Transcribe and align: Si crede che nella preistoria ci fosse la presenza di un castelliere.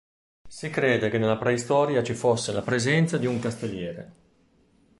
Si 0.49 0.71
crede 0.71 1.11
che 1.11 1.19
nella 1.19 1.37
preistoria 1.37 2.01
ci 2.01 2.15
fosse 2.15 2.51
la 2.51 2.63
presenza 2.63 3.19
di 3.19 3.27
un 3.27 3.37
castelliere. 3.37 4.13